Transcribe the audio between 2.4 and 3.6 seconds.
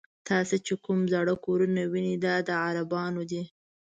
د عربانو دي.